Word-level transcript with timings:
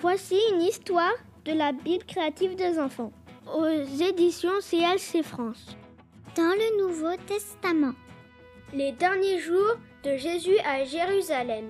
Voici 0.00 0.36
une 0.52 0.60
histoire 0.60 1.14
de 1.44 1.52
la 1.52 1.72
Bible 1.72 2.04
créative 2.04 2.54
des 2.54 2.78
enfants 2.78 3.12
aux 3.52 3.66
éditions 3.66 4.60
CLC 4.60 5.24
France. 5.24 5.76
Dans 6.36 6.54
le 6.54 6.86
Nouveau 6.86 7.16
Testament. 7.26 7.94
Les 8.72 8.92
derniers 8.92 9.40
jours 9.40 9.74
de 10.04 10.16
Jésus 10.16 10.56
à 10.64 10.84
Jérusalem. 10.84 11.64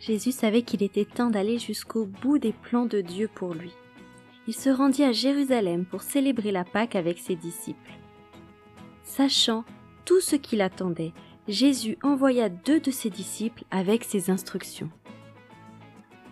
Jésus 0.00 0.32
savait 0.32 0.62
qu'il 0.62 0.82
était 0.82 1.04
temps 1.04 1.30
d'aller 1.30 1.60
jusqu'au 1.60 2.06
bout 2.06 2.38
des 2.38 2.52
plans 2.52 2.86
de 2.86 3.02
Dieu 3.02 3.30
pour 3.32 3.54
lui. 3.54 3.72
Il 4.48 4.54
se 4.54 4.70
rendit 4.70 5.04
à 5.04 5.12
Jérusalem 5.12 5.84
pour 5.84 6.02
célébrer 6.02 6.50
la 6.50 6.64
Pâque 6.64 6.96
avec 6.96 7.20
ses 7.20 7.36
disciples. 7.36 7.92
Sachant 9.04 9.64
tout 10.04 10.20
ce 10.20 10.34
qu'il 10.34 10.60
attendait, 10.60 11.12
Jésus 11.46 11.98
envoya 12.02 12.48
deux 12.48 12.80
de 12.80 12.90
ses 12.90 13.10
disciples 13.10 13.62
avec 13.70 14.02
ses 14.02 14.28
instructions. 14.28 14.90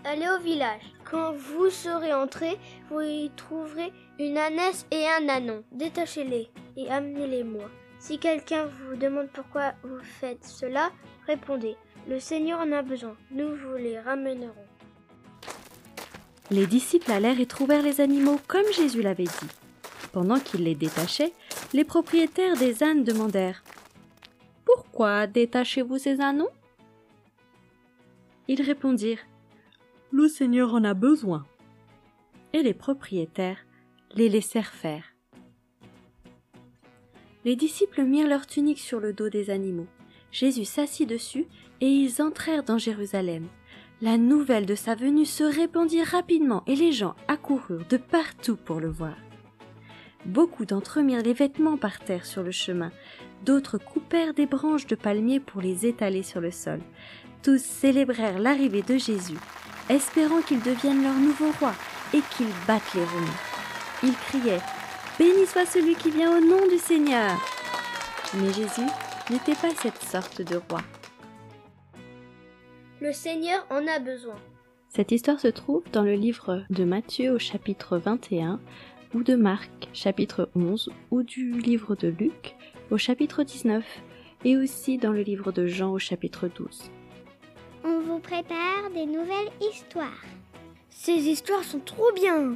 Allez 0.07 0.29
au 0.29 0.39
village. 0.39 0.83
Quand 1.11 1.33
vous 1.33 1.71
serez 1.71 2.13
entrés, 2.13 2.59
vous 2.91 3.01
y 3.01 3.31
trouverez 3.37 3.91
une 4.19 4.37
ânesse 4.37 4.87
et 4.91 5.07
un 5.09 5.27
ânon. 5.31 5.65
Détachez-les 5.73 6.51
et 6.77 6.91
amenez-les-moi. 6.91 7.71
Si 7.99 8.19
quelqu'un 8.19 8.67
vous 8.67 8.97
demande 8.97 9.29
pourquoi 9.33 9.73
vous 9.83 10.03
faites 10.21 10.45
cela, 10.45 10.91
répondez 11.27 11.77
Le 12.07 12.21
Seigneur 12.21 12.61
en 12.61 12.71
a 12.73 12.83
besoin. 12.83 13.17
Nous 13.31 13.57
vous 13.57 13.77
les 13.79 13.99
ramènerons. 13.99 14.53
Les 16.51 16.67
disciples 16.67 17.11
allèrent 17.11 17.41
et 17.41 17.47
trouvèrent 17.47 17.83
les 17.83 18.03
animaux 18.03 18.39
comme 18.47 18.71
Jésus 18.75 19.01
l'avait 19.01 19.25
dit. 19.25 19.49
Pendant 20.13 20.39
qu'ils 20.39 20.65
les 20.65 20.75
détachaient, 20.75 21.33
les 21.73 21.85
propriétaires 21.85 22.59
des 22.59 22.83
ânes 22.83 23.05
demandèrent 23.05 23.65
Pourquoi 24.67 25.27
détachez-vous 25.27 25.97
ces 25.97 26.21
ânes 26.21 26.45
Ils 28.49 28.61
répondirent 28.61 29.25
Le 30.17 30.29
Seigneur 30.29 30.73
en 30.75 30.85
a 30.85 30.95
besoin. 30.95 31.45
Et 32.53 32.63
les 32.63 32.73
propriétaires 32.73 33.59
les 34.15 34.29
laissèrent 34.29 34.73
faire. 34.73 35.03
Les 37.45 37.57
disciples 37.57 38.05
mirent 38.05 38.29
leurs 38.29 38.47
tuniques 38.47 38.79
sur 38.79 39.01
le 39.01 39.13
dos 39.13 39.29
des 39.29 39.51
animaux. 39.51 39.89
Jésus 40.31 40.67
s'assit 40.67 41.09
dessus 41.09 41.47
et 41.81 41.89
ils 41.89 42.23
entrèrent 42.23 42.63
dans 42.63 42.79
Jérusalem. 42.79 43.49
La 44.01 44.17
nouvelle 44.17 44.67
de 44.67 44.77
sa 44.77 44.95
venue 44.95 45.25
se 45.25 45.43
répandit 45.43 46.05
rapidement 46.05 46.63
et 46.69 46.77
les 46.77 46.93
gens 46.93 47.17
accoururent 47.27 47.89
de 47.89 47.97
partout 47.97 48.55
pour 48.55 48.79
le 48.79 48.91
voir. 48.91 49.17
Beaucoup 50.27 50.65
d'entre 50.65 51.01
eux 51.01 51.03
mirent 51.03 51.25
les 51.25 51.33
vêtements 51.33 51.77
par 51.77 51.99
terre 51.99 52.25
sur 52.25 52.45
le 52.45 52.53
chemin, 52.53 52.93
d'autres 53.45 53.79
coupèrent 53.79 54.33
des 54.33 54.47
branches 54.47 54.87
de 54.87 54.95
palmier 54.95 55.41
pour 55.41 55.61
les 55.61 55.87
étaler 55.87 56.23
sur 56.23 56.41
le 56.41 56.53
sol. 56.53 56.79
Tous 57.43 57.61
célébrèrent 57.61 58.39
l'arrivée 58.39 58.83
de 58.83 58.97
Jésus, 58.97 59.39
espérant 59.89 60.41
qu'il 60.43 60.61
devienne 60.63 61.03
leur 61.03 61.15
nouveau 61.15 61.51
roi 61.61 61.75
et 62.13 62.21
qu'il 62.37 62.49
batte 62.67 62.95
les 62.95 63.05
Romains. 63.05 63.41
Ils 64.03 64.17
criaient 64.17 64.63
Béni 65.19 65.47
soit 65.47 65.67
celui 65.67 65.95
qui 65.95 66.11
vient 66.11 66.37
au 66.37 66.41
nom 66.41 66.67
du 66.67 66.79
Seigneur. 66.79 67.33
Mais 68.35 68.53
Jésus 68.53 68.91
n'était 69.31 69.55
pas 69.55 69.71
cette 69.71 70.03
sorte 70.03 70.43
de 70.43 70.57
roi. 70.69 70.81
Le 73.01 73.13
Seigneur 73.13 73.65
en 73.71 73.87
a 73.87 74.01
besoin. 74.01 74.35
Cette 74.89 75.13
histoire 75.13 75.39
se 75.39 75.49
trouve 75.49 75.85
dans 75.93 76.03
le 76.03 76.15
livre 76.15 76.65
de 76.71 76.85
Matthieu 76.85 77.33
au 77.33 77.39
chapitre 77.39 77.99
21 77.99 78.61
ou 79.15 79.23
de 79.23 79.37
Marc 79.37 79.89
chapitre 79.93 80.51
11 80.57 80.91
ou 81.11 81.23
du 81.23 81.53
livre 81.61 81.95
de 81.95 82.09
Luc 82.09 82.57
au 82.91 82.99
chapitre 82.99 83.45
19 83.45 83.85
et 84.45 84.57
aussi 84.57 84.99
dans 84.99 85.13
le 85.13 85.23
livre 85.23 85.53
de 85.53 85.67
Jean 85.67 85.93
au 85.93 85.99
chapitre 85.99 86.49
12. 86.49 86.91
On 87.87 88.01
vous 88.01 88.19
prépare 88.19 88.89
des 88.95 89.05
nouvelles 89.05 89.53
histoires. 89.61 90.25
Ces 90.89 91.13
histoires 91.29 91.65
sont 91.65 91.81
trop 91.81 92.11
bien. 92.15 92.55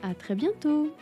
À 0.00 0.14
très 0.14 0.36
bientôt. 0.36 0.94